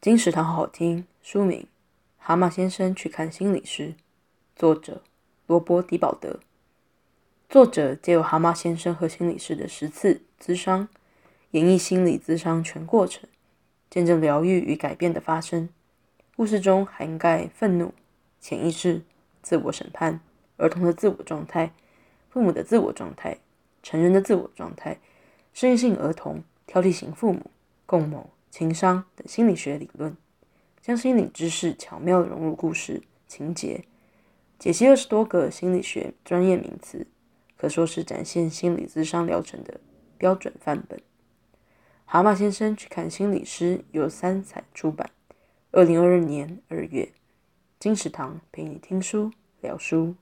[0.00, 1.06] 金石堂好好听。
[1.20, 1.60] 书名
[2.16, 3.88] 《蛤蟆先生去看心理师》，
[4.56, 5.02] 作者
[5.46, 6.40] 罗伯·狄保德。
[7.50, 10.88] 作者借由蛤蟆先生和心理师的十次咨商，
[11.50, 13.28] 演绎心理咨商全过程，
[13.90, 15.68] 见证疗愈与改变的发生。
[16.34, 17.92] 故事中涵盖愤怒、
[18.40, 19.02] 潜意识、
[19.42, 20.22] 自我审判、
[20.56, 21.74] 儿童的自我状态、
[22.30, 23.36] 父母的自我状态、
[23.82, 24.96] 成人的自我状态、
[25.52, 27.50] 适应性儿童、挑剔型父母、
[27.84, 30.16] 共谋、情商等心理学理论，
[30.80, 33.84] 将心理知识巧妙融入故事情节，
[34.58, 37.06] 解析二十多个心理学专业名词，
[37.56, 39.80] 可说是展现心理咨商疗程的
[40.18, 41.00] 标准范本。
[42.04, 45.10] 蛤蟆先生去看心理师，由三彩出版。
[45.70, 47.12] 二零二二年二月，
[47.78, 49.30] 金石堂陪你听书
[49.60, 50.16] 聊书。